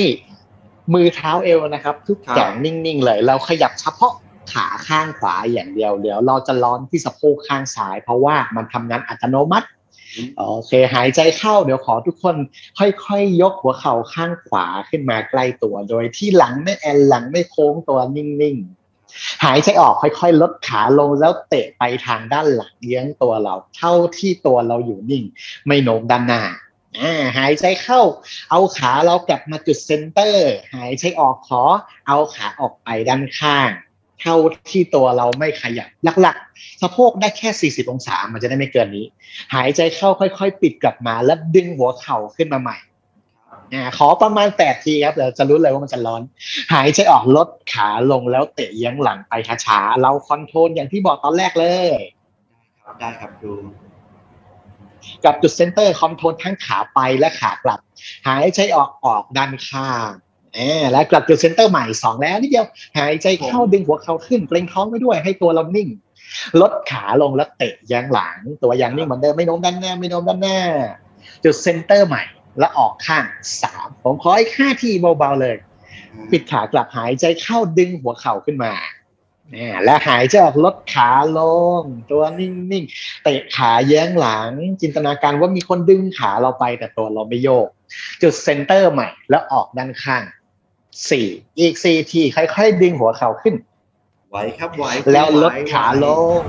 [0.94, 4.14] มือเท้าเอวนะครับทุกครับอย่างนิ่งๆเลย เราขยับเฉพาะ
[4.54, 9.68] ขาข้างขวาอย่างเดียวเดี๋ยวเราจะร้อนที่สะโพกข้างซ้าย เพราะว่ามันทำงานอัตโนมัติ
[10.38, 12.36] โอเคหายใจเข้าเดี๋ยวขอทุกคน
[12.80, 25.24] ค่อยๆยกหัวเข่าข้างขวาขึ้นมาใกล้ตัว โดยที่หลังไม่แอนหลังไม่โค้งตัวนิ่งๆ หายใจออกค่อยๆ ลดขาลงแล้วเตะไปทางด้านหลังเยื้องตัวเรา เท่าที่ตัวเราอยู่นิ่ง
[25.68, 26.44] ไม่โน้มด้านหน้า
[27.00, 28.02] อ่าหายใจเข้า
[28.50, 31.64] เอาขาเรากลับมาจุด center หายใจออกขอ
[32.08, 33.70] เอาขาออกไปด้านข้าง
[34.22, 34.36] เท่า
[34.70, 35.88] ที่ตัวเราไม่ขยับ
[36.22, 39.06] หลักๆสะโพกได้แค่ 40 องศา มันจะได้ไม่เกินนี้
[39.56, 42.78] หายใจเข้าค่อยๆ ปิดกลับมา แล้วดึงหัวเข่าขึ้นมาใหม่
[43.74, 46.22] อ่าขอประมาณแปดทีครับเดี๋ยวจะรู้เลยว่ามันจะร้อน
[46.74, 49.34] หายใจออกลดขาลงแล้วเตะเยื้องหลังไป
[49.66, 51.90] ช้าๆเรา control อย่างที่บอกตอนแรกเลย
[52.84, 53.54] ครับได้ครับครู
[55.26, 57.80] กับจุด center control ทั้งขาไปและขากลับ
[58.28, 60.10] หายใจออกออกด้านข้าง
[60.56, 62.66] แหมแล้วกลับจุด center ใหม่สองแล้วนิดเดียว
[62.98, 65.88] หายใจเข้าดึงหัวเข่าขึ้นเกร็งท้องไว้ด้วยให้ตัวเรานิ่ง
[66.62, 70.60] ลดขาลงแล้วเตะเยื้องหลัง ตัวยังนิ่งเหมือนเดิมไม่โน้มด้านหน้าไม่โน้มด้านหน้า
[71.44, 72.24] จุด center ใหม่
[72.60, 73.26] แล้วออกข้าง
[73.62, 75.56] สามผมขออีกห้าทีเบาๆเลย
[76.32, 78.74] ปิดขากลับหายใจเข้าดึงหัวเข่าขึ้นมา
[79.84, 81.40] และหายใจออกลดขาล
[81.82, 87.68] ง ตัวนิ่งๆเตะขาแย้งหลัง จินตนาการว่ามีคนดึงขาเราไปแต่ตัวเราไม่โยก
[88.22, 90.24] จุดเซนเตอร์ใหม่แล้วออกด้านข้าง
[91.10, 91.26] สี่
[91.60, 93.56] อีกสี่ทีค่อยๆดึงหัวเข่าขึ้น
[94.30, 96.06] ไหวครับไหวแล้วลดไหวขาล
[96.40, 96.42] ง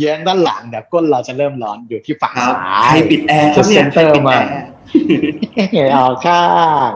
[0.00, 4.38] แย้งด้านหลังเดี๋ยวก้นเราจะเริ่มร้อนอยู่ที่ฝั่งครับซ้าใครยปิดแอร์ครับเนี่ยจุดเซ็นเตอร์ใคปิดมา
[5.74, 6.44] แอร์ออกข้า
[6.88, 6.90] ง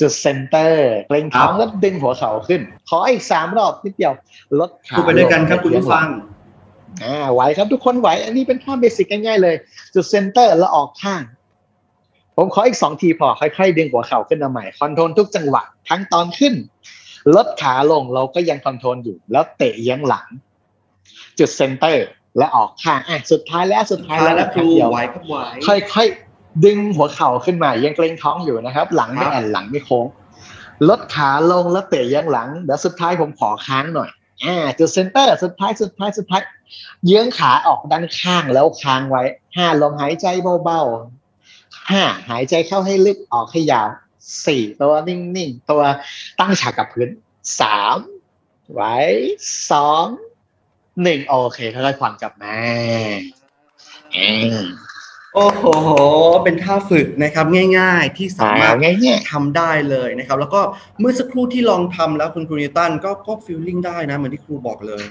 [0.00, 4.12] จุดเซนเตอร์เกรงท้องแล้วดึงหัวเข่าขึ้น ขออีกสามรอบนิดเดียว
[4.60, 6.06] ลดขาพูดไปด้วยกันครับคุณผู้ฟัง
[7.04, 9.56] อ่าไหวครับทุกคนไหว อันนี้เป็นท่า basic ง่ายๆเลย
[9.94, 11.22] จุด center แล้วออกข้าง
[12.40, 16.54] ผมขออีกสองทีพอค่อยๆดึงหัวเข่าขึ้นมาใหม่ control ทุกจังหวะทั้งตอนขึ้น
[17.34, 20.26] ลดขาลงเราก็ยัง control อยู่ แล้วเตะเยื้องหลัง
[21.38, 22.06] จุด center
[22.38, 25.36] และออกข้างอะสุดท้ายแล้วสุดท้ายท้ายแล้วแล้วคนะรูเดียวไหวครับไหว
[25.94, 30.06] ค่อยๆดึงหัวเข่าขึ้นมายังเกร็งท้องอยู่นะครับ หลังไม่ครับแอ่นหลังไม่โค้ง
[30.88, 34.10] ลดขาลงแล้วเตะยังหลังเดี๋ยวสุดท้ายผมขอค้างหน่อย
[34.44, 36.42] อ่าจุดเซนเตอร์สุดท้ายสุดท้ายสุดท้าย
[37.06, 39.22] เยื้องขาออกด้านข้างแล้วค้างไว้
[39.56, 40.26] ห้าลมหายใจ
[40.64, 41.17] เบาๆ
[41.90, 43.88] ห้าหายใจเข้าให้ลึกออกให้ยาว
[44.46, 45.82] สี่ตัวนิ่งๆ ตัว
[46.40, 47.08] ตั้งฉากกับพื้น
[47.60, 47.96] สาม
[48.74, 48.96] ไว้
[49.70, 50.04] สอง
[51.02, 52.56] หนึ่งโอเคค่อยๆผ่อนกลับมา
[54.16, 54.28] อื
[54.62, 54.64] ม
[55.34, 55.64] โอ้โห
[56.44, 57.46] เป็นท่าฝึกนะครับ
[57.78, 60.60] ง่ายๆที่สามารถง่ายทำได้เลยนะครับ แล้วก็
[61.00, 65.04] เมื่อสักครู่ที่ลองทำแล้วคุณครูนิวตันก็ก็ฟีลลิ่งได้นะ เหมือนที่ครูบอกเลย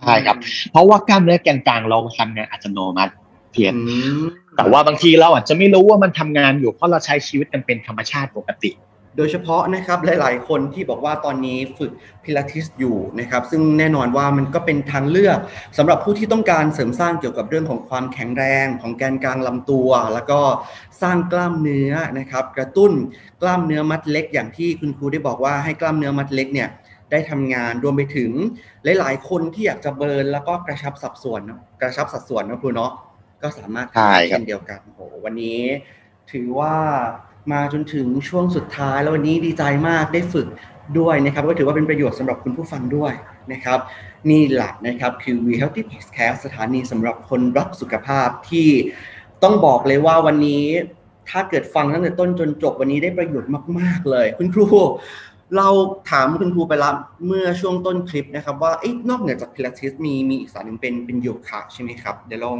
[0.00, 0.36] ใช่ครับ
[0.70, 3.12] เพราะว่ากล้ามเนื้อแกนกลางเราทำงานอัตโนมัติ
[3.52, 4.22] เพียงอืม
[4.56, 8.72] แต่ว่าบางทีเราอาจจะไม่รู้ว่ามันทำงานอยู่เพราะเราใช้ชีวิตกันเป็นธรรมชาติปกติ
[9.16, 11.92] โดยเฉพาะนะครับหลาย ๆ คนที่บอกว่าตอนนี้ฝึก
[12.24, 15.38] พิลาทิสอยู่นะครับซึ่งแน่นอนว่ามันก็เป็นทางเลือก
[15.78, 20.40] สำหรับผู้ที่ต้องการเสริมสร้างเกี่ยวกับเรื่องของความแข็งแรงของแกนกลางลำตัว แล้วก็
[21.02, 22.92] สร้างกล้ามเนื้อนะครับกระตุ้น
[23.42, 26.68] กล้ามเนื้อมัดเล็ก อย่างที่คุณครูได้บอกว่าให้กล้ามเนื้อมัดเล็กเนี่ย
[27.10, 28.30] ได้ทำงานรวมไปถึง
[28.98, 31.40] หลาย ๆ คนที่อยากจะเบิร์นแล้วก็กระชับสัดส่วน
[31.80, 32.92] กระชับสัดส่วนนะครูเนาะ
[33.42, 35.60] ก็สามารถใช่ครับเช่นเดียวกันโอ้โหวันนี้
[36.32, 36.74] ถือว่า
[37.52, 40.48] มาจนถึงช่วงสุดท้าย แล้ววันนี้ดีใจมากได้ฝึก
[40.98, 43.12] ด้วยนะครับก็ถือว่าเป็นประโยชน์สำหรับคุณผู้ฟังด้วย
[43.52, 43.78] นะครับ
[44.30, 48.68] นี่แหละนะครับคือ We Healthy Podcast สถานีสำหรับคนรักสุขภาพที่
[49.42, 50.64] ต้องบอกเลยว่าวันนี้
[51.30, 54.66] ถ้าเกิดฟังตั้งแต่ต้นจนจบวันนี้ได้ประโยชน์มาก ๆ เลย คุณครู
[55.56, 55.68] เรา
[56.10, 56.94] ถามคุณครูไปแล้ว
[57.26, 62.58] เมื่อช่วงต้นคลิปนะครับ ว่าเอ๊ะนอกเหนือจากพิลาทิสมีมีอีกสายหนึ่งเป็นเป็นโยคะใช่ไหมครับ เดี๋ยวลอง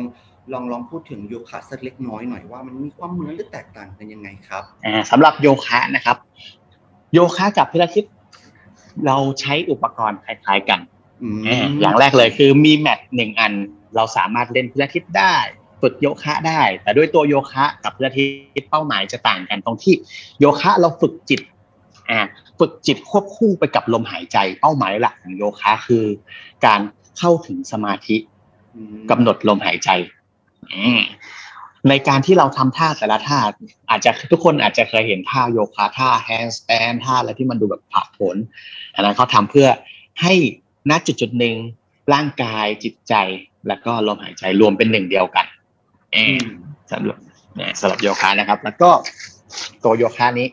[0.52, 6.16] ลองลองพูดถึงโยคะสักเล็กน้อยหน่อยว่ามันมีความเหมือนหรือแตกต่างกันยังไงครับอ่าสำหรับโยคะนะครับ
[7.12, 8.05] โยคะกับพิลาทิส
[9.07, 10.81] เราใช้อุปกรณ์คล้ายๆกัน
[11.22, 13.52] อืมอ่าอย่างแรกเลยคือมีแมทหนึ่งอัน
[13.96, 15.35] เราสามารถเล่นพิลาทิสได้
[15.83, 18.24] ฝึกโยคะได้ แต่ด้วยตัวโยคะกับพิลาทิ
[18.62, 19.94] สเป้าหมายจะต่างกันตรงที่
[20.40, 21.40] โยคะเราฝึกจิต
[22.11, 22.20] อ่า
[22.59, 26.05] ฝึกจิตควบคู่ไปกับลมหายใจ เป้าหมายหลักของโยคะคือ
[26.66, 26.81] การ
[27.18, 28.16] เข้าถึงสมาธิ
[28.76, 30.21] อืมกำหนดลมหายใจอืม
[31.88, 33.38] ในการที่เราทำท่าแต่ละท่า
[33.90, 38.37] อาจจะทุกคนอาจจะเคยเห็นท่าโยคะท่าแฮนด์สแตนท่าอะไรที่มันดูแบบผาดโผน
[38.94, 39.68] อันนั้นเขาทำเพื่อ
[40.22, 40.35] ให้
[40.90, 41.57] ณจุดจุดหนึ่ง
[42.12, 43.14] ร่างกายจิตใจ
[43.68, 45.46] แล้วก็ลมหายใจรวมเป็นหนึ่งเดียวกัน
[46.92, 47.18] สำหรับ
[47.81, 48.90] สำหรับโยคะนะครับ แล้วก็
[49.85, 50.48] ตัวโยคะนี้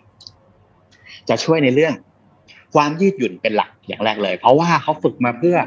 [1.30, 1.93] จะช่วยในเรื่อง
[2.76, 5.58] ความยืดหยุ่นเป็นหลักอย่างแรกเลย เพราะว่าเขาฝึกมาเพื่อ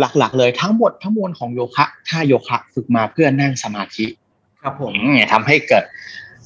[0.00, 4.06] หลักๆ เลยทั้งหมดทั้งมวลของโยคะท่าโยคะฝึกมาเพื่อนั่งสมาธิ
[4.62, 5.84] ครับผมอืมทำให้เกิด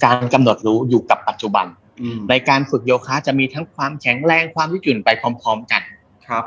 [0.04, 1.66] การกำหนดรู้อยู่กับปัจจุบัน
[2.00, 5.82] อืมในการฝึกโยคะจะมีทั้งความแข็งแรงความยืดหยุ่นไปพร้อม ๆ กัน
[6.28, 6.44] ครับ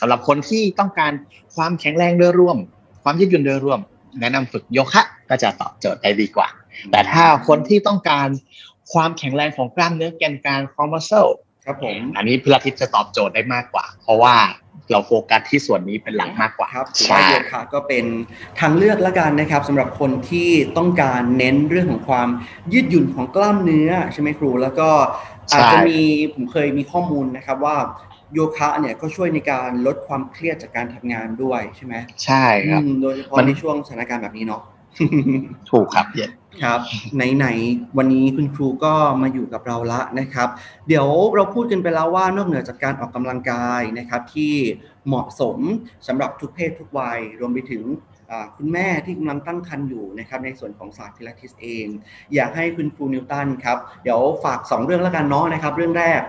[0.00, 1.12] สำหรับคนที่ต้องการ
[1.56, 2.56] ความแข็งแรงโดยรวม
[3.02, 3.80] ความยืดหยุ่นโดยรวม
[4.20, 6.48] แนะนำฝึกโยคะก็จะตอบโจทย์ได้ดีกว่า
[6.90, 8.28] แต่ถ้าคนที่ต้องการ
[8.92, 11.32] ความแข็งแรงของกล้ามเนื้อแกนกลาง core muscle
[11.64, 14.34] ครับผมอันนี้พิลาทิสจะตอบโจทย์ได้มากกว่า เพราะว่า
[14.90, 18.04] เราโฟกัสที่ส่วนนี้เป็นหลักมากกว่าครับถือใช่ว่าโยคะก็เป็น
[18.60, 22.28] ทางเลือกละกันนะครับสำหรับคนที่ต้องการเน้นเรื่องของความ
[22.72, 24.88] ยืดหยุ่นของกล้ามเนื้อใช่ไหมครู แล้วก็
[25.52, 26.00] อาจจะมี
[26.34, 27.76] ผมเคยมีข้อมูลนะครับว่า
[28.32, 34.62] โยคะเนี่ยก็ช่วยในการลดความเครียดจากการทำงานด้วยใช่ไหมใช่ครับอืมโดยเฉพาะมันในช่วงสถานการณ์แบบนี้เนาะ
[35.70, 36.80] ถูกครับเย็น ครับ
[37.16, 40.48] ไหนๆวันนี้คุณครูก็มาอยู่กับเราละนะครับ
[40.88, 44.54] เดี๋ยวเราพูดกันไปแล้วว่านอกเหนือจากการออกกำลังกายนะครับ ที่
[45.06, 45.58] เหมาะสม
[46.06, 47.82] สำหรับทุกเพศทุกวัย รวมไปถึง
[48.56, 51.86] คุณแม่ที่กำลังตั้งครรภ์อยู่นะครับในส่วนของศาสตร์พิลาทิสเอง
[52.34, 56.20] อยากให้คุณครูนิวตันครับเดี๋ยวฝาก 2 เรื่องแล้วกันเนาะนะครับ เรื่องแรก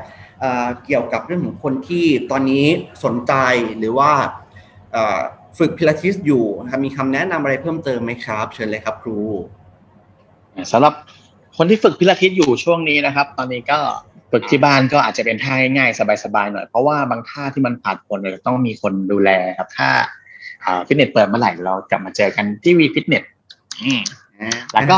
[0.86, 2.66] เกี่ยวกับเรื่องของคนที่ตอนนี้
[3.06, 3.34] สนใจ
[3.78, 4.12] หรือว่า
[5.60, 6.46] ฝึกพิลาทิสอยู่
[6.84, 9.20] มีคำแนะนำอะไรเพิ่มเติมไหมครับ เชิญเลยครับครู
[10.72, 10.94] สำหรับ
[11.58, 13.80] คนที่ฝึกพิลาทิสอยู่ช่วงนี้นะครับ ตอนนี้ก็
[14.32, 19.90] ฝึกที่บ้านก็อาจจะเป็นท่าง่ายๆสบายๆหน่อย เพราะว่าบางท่าที่มันผ่านผลเนี่ยต้องมีคนดูแลครับ ถ้า
[20.88, 23.24] ฟิตเนสเปิดเมื่อไหร่เรากลับมาเจอกันที่วีฟิตเนส
[24.74, 24.98] แล้วก็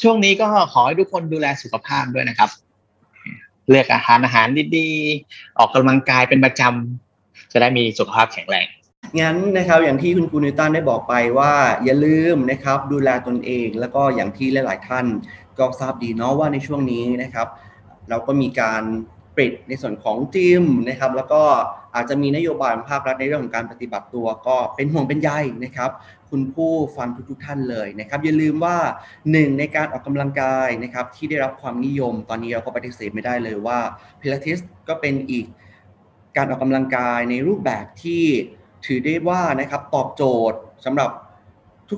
[0.00, 2.50] ช่วงนี้ก็ขอให้ทุกคนดูแลสุขภาพด้วยนะครับ
[3.70, 8.66] เลือกอาหารอาหารดีๆ ออกกำลังกายเป็นประจำจะได้มีสุขภาพแข็งแรง
[9.20, 11.52] งั้นนะครับอย่างที่คุณครูนิวตันได้บอกไปว่า
[11.84, 15.06] อย่าลืมนะครับดูแลตนเอง แล้วก็อย่างที่หลาย ๆ ท่าน
[15.58, 17.46] ก็ทราบดีเนาะว่าในช่วงนี้นะครับ
[18.08, 18.82] เราก็มีการ
[19.36, 21.42] ปิดในส่วนของจิมนะครับ แล้วก็
[21.94, 25.30] อาจจะมีนโยบายของภาครัฐในเรื่องของการปฏิบัติตัวก็เป็นห่วงเป็นใย
[25.64, 25.90] นะครับ
[26.30, 28.76] คุณผู้ฟังทุกๆท่านเลยนะครับ อย่าลืมว่า
[29.32, 33.78] หนึ่งในการออกกำลังกายนะครับที่ได้รับความนิยม ตอนนี้เราก็ปฏิเสธไม่ได้เลยว่า
[34.20, 35.46] พิลาทิสก็เป็นอีก
[36.36, 38.24] การออกกำลังกายในรูปแบบที่
[38.84, 41.10] ถือได้ว่านะครับตอบโจทย์สำหรับ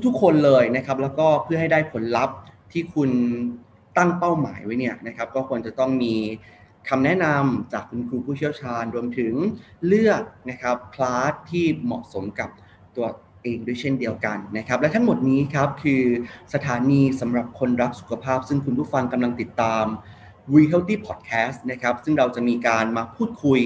[0.07, 2.37] ทุกๆคนเลยนะครับแล้วก็เพื่อให้ได้ผลลัพธ์
[2.73, 3.11] ที่คุณ
[3.97, 6.15] ตั้งเป้าหมายไว้เนี่ยนะครับก็ควรจะต้องมี
[6.89, 9.33] คำแนะนำจากคุณครูผู้เชี่ยวชาญรวมถึง
[9.87, 12.51] เลือกนะครับคลาสที่เหมาะสมกับ
[12.97, 13.07] ตัว
[13.43, 16.03] เองด้วยเช่นเดียวกันนะครับและทั้งหมดนี้ครับคือ
[16.55, 19.85] สถานีสำหรับคนรักสุขภาพ ซึ่งคุณผู้ฟังกำลังติดตาม
[20.53, 23.61] We Healthy Podcast นะครับซึ่งเราจะมีการมาพูดคุย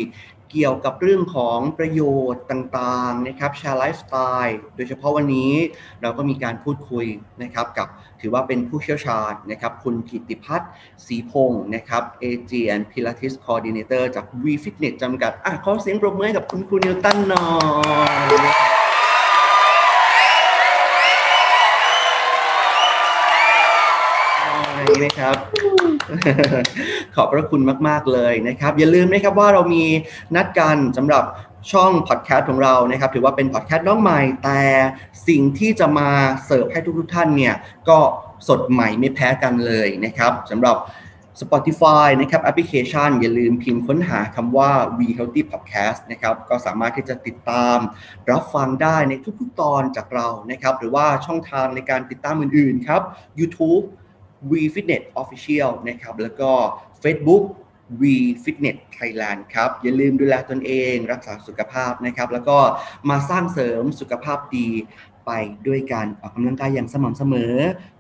[0.51, 5.53] เกี่ยวกับเรื่องของประโยชน์ต่างๆนะครับแชร์ไลฟ์สไตล์โดยเฉพาะวันนี้
[6.03, 7.07] เราก็มีการพูดคุย
[7.43, 7.89] นะครับกับ
[8.21, 10.71] ถือว่าเป็นผู้เชี่ยวชาญนะครับคุณกิติพัฒน์
[11.07, 17.47] ศรีพงศ์นะครับ AGN Pilates Coordinator จาก V Fitness จำกัดอะขอเสียงปรบมือให้กับคุณครูนิวตันหน่อ
[18.69, 18.70] ย
[25.01, 25.37] ไหมครับ
[27.15, 29.85] ขอบพระคุณมาก ๆ เลยนะครับ อย่าลืมนะครับว่าเรามี
[30.35, 31.25] นัดกันสำหรับ
[31.73, 34.63] ช่องพอดแคสต์ของเรานะครับ ถือว่าเป็นพอดแคสต์น้องใหม่ แต่
[35.29, 36.11] สิ่งที่จะมา
[36.45, 37.55] เสิร์ฟให้ทุกๆท่านเนี่ย
[37.89, 37.99] ก็
[38.49, 40.77] สดใหม่ไม่แพ้กันเลยนะครับสำหรับ
[41.41, 47.79] Spotify นะครับแอปพลิเคชัน อย่าลืมพิมพ์ค้นหาคำว่า We Healthy Podcast นะครับก็สามารถที่จะติดตาม
[48.31, 53.03] รับฟังได้ในทุกๆตอนจากเรานะครับ หรือว่าช่องทางในการติดตามอื่นๆครับ
[53.39, 53.85] YouTube
[54.51, 56.51] V Fitness Official นะครับ แล้วก็
[57.03, 57.45] Facebook
[58.01, 58.03] V
[58.45, 62.59] Fitness Thailand ครับ อย่าลืมดูแลตนเองรักษาสุขภาพนะครับ แล้วก็
[63.11, 64.69] มาสร้างเสริมสุขภาพดี
[65.27, 65.31] ไป
[65.67, 67.55] ด้วยการออกกำลังกายอย่างสม่ำเสมอ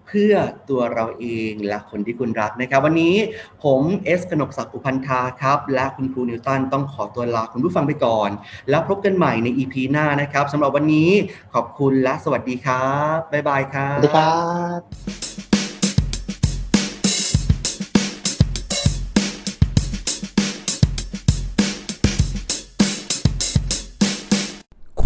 [0.07, 0.35] เพื่อ
[0.70, 3.16] ตัวเราเองและคนที่คุณรักนะครับ วันนี้
[3.64, 8.31] ผมเอสกนกศักดิ์อุพันธาครับ และคุณครูนิวตันต้องขอตัวลาคุณผู้ฟังไปก่อน
[8.70, 11.11] แล้วพบกันใหม่ใน EP หน้านะครับสำหรับวันนี้
[11.55, 14.40] ขอบคุณและสวัสดีครับ บ๊ายบายครัสวัสดีครั
[14.79, 15.49] บ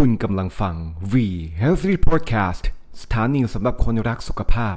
[0.00, 0.74] คุณกำลังฟัง
[1.12, 1.14] V
[1.62, 2.64] Healthy Podcast
[3.02, 4.76] สถานีสำหรับคนรักสุขภาพ